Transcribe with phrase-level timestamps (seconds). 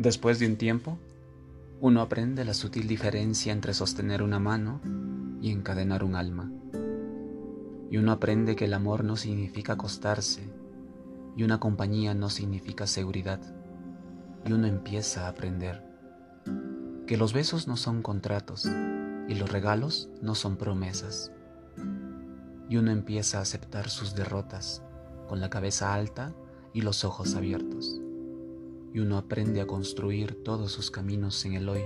[0.00, 0.96] Después de un tiempo,
[1.78, 4.80] uno aprende la sutil diferencia entre sostener una mano
[5.42, 6.50] y encadenar un alma.
[7.90, 10.40] Y uno aprende que el amor no significa acostarse
[11.36, 13.40] y una compañía no significa seguridad.
[14.46, 15.84] Y uno empieza a aprender
[17.06, 18.64] que los besos no son contratos
[19.28, 21.30] y los regalos no son promesas.
[22.70, 24.82] Y uno empieza a aceptar sus derrotas
[25.28, 26.32] con la cabeza alta
[26.72, 28.00] y los ojos abiertos
[28.92, 31.82] y uno aprende a construir todos sus caminos en el hoy,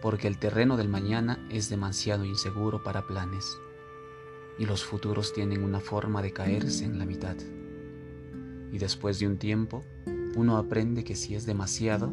[0.00, 3.58] porque el terreno del mañana es demasiado inseguro para planes,
[4.58, 7.36] y los futuros tienen una forma de caerse en la mitad.
[8.72, 9.84] Y después de un tiempo,
[10.36, 12.12] uno aprende que si es demasiado,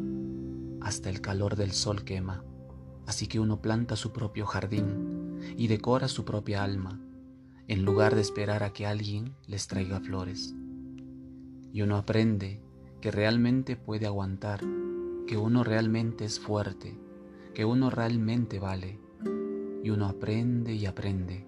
[0.80, 2.44] hasta el calor del sol quema,
[3.06, 7.00] así que uno planta su propio jardín y decora su propia alma,
[7.68, 10.54] en lugar de esperar a que alguien les traiga flores.
[11.72, 12.60] Y uno aprende
[13.00, 14.60] que realmente puede aguantar,
[15.26, 16.98] que uno realmente es fuerte,
[17.54, 18.98] que uno realmente vale.
[19.82, 21.46] Y uno aprende y aprende,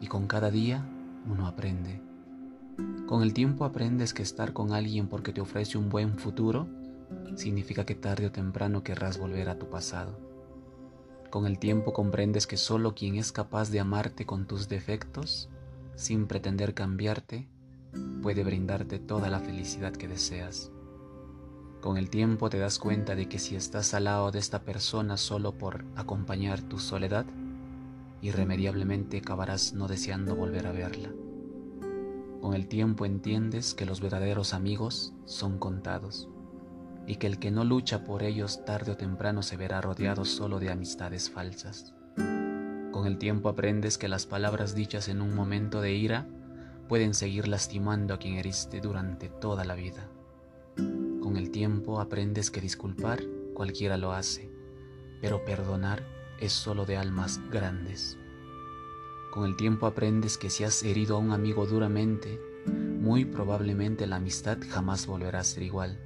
[0.00, 0.84] y con cada día
[1.26, 2.02] uno aprende.
[3.06, 6.66] Con el tiempo aprendes que estar con alguien porque te ofrece un buen futuro
[7.36, 10.18] significa que tarde o temprano querrás volver a tu pasado.
[11.30, 15.48] Con el tiempo comprendes que solo quien es capaz de amarte con tus defectos,
[15.94, 17.46] sin pretender cambiarte,
[18.22, 20.72] puede brindarte toda la felicidad que deseas.
[21.80, 25.16] Con el tiempo te das cuenta de que si estás al lado de esta persona
[25.16, 27.24] solo por acompañar tu soledad,
[28.20, 31.10] irremediablemente acabarás no deseando volver a verla.
[32.42, 36.28] Con el tiempo entiendes que los verdaderos amigos son contados
[37.06, 40.58] y que el que no lucha por ellos tarde o temprano se verá rodeado solo
[40.58, 41.94] de amistades falsas.
[42.92, 46.26] Con el tiempo aprendes que las palabras dichas en un momento de ira
[46.88, 50.10] pueden seguir lastimando a quien heriste durante toda la vida.
[51.40, 53.24] El tiempo aprendes que disculpar
[53.54, 54.50] cualquiera lo hace,
[55.22, 56.04] pero perdonar
[56.38, 58.18] es solo de almas grandes.
[59.32, 64.16] Con el tiempo aprendes que si has herido a un amigo duramente, muy probablemente la
[64.16, 65.98] amistad jamás volverá a ser igual.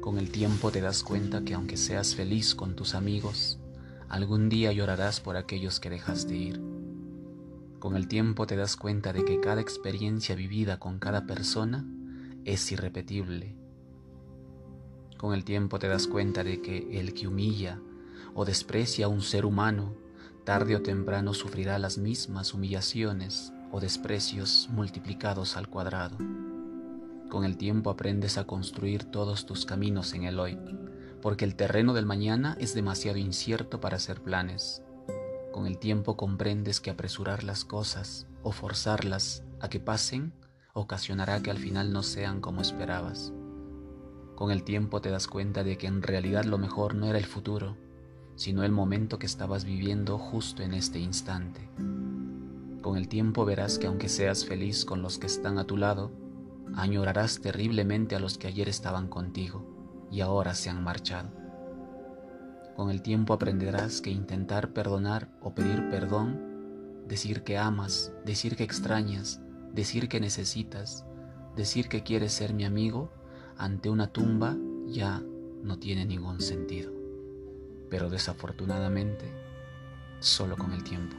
[0.00, 3.58] Con el tiempo te das cuenta que aunque seas feliz con tus amigos,
[4.08, 6.62] algún día llorarás por aquellos que dejaste ir.
[7.80, 11.84] Con el tiempo te das cuenta de que cada experiencia vivida con cada persona
[12.44, 13.58] es irrepetible
[15.18, 17.78] con el tiempo te das cuenta de que el que humilla
[18.34, 19.94] o desprecia a un ser humano,
[20.44, 26.16] tarde o temprano sufrirá las mismas humillaciones o desprecios multiplicados al cuadrado.
[27.28, 30.56] Con el tiempo aprendes a construir todos tus caminos en el hoy,
[31.20, 34.82] porque el terreno del mañana es demasiado incierto para hacer planes.
[35.52, 40.32] Con el tiempo comprendes que apresurar las cosas o forzarlas a que pasen
[40.74, 43.32] ocasionará que al final no sean como esperabas.
[44.38, 47.26] Con el tiempo te das cuenta de que en realidad lo mejor no era el
[47.26, 47.76] futuro,
[48.36, 51.68] sino el momento que estabas viviendo justo en este instante.
[52.80, 56.12] Con el tiempo verás que aunque seas feliz con los que están a tu lado,
[56.76, 61.30] añorarás terriblemente a los que ayer estaban contigo y ahora se han marchado.
[62.76, 68.62] Con el tiempo aprenderás que intentar perdonar o pedir perdón, decir que amas, decir que
[68.62, 69.40] extrañas,
[69.72, 71.04] decir que necesitas,
[71.56, 73.10] decir que quieres ser mi amigo,
[73.58, 75.20] ante una tumba ya
[75.62, 76.92] no tiene ningún sentido,
[77.90, 79.32] pero desafortunadamente
[80.20, 81.16] solo con el tiempo.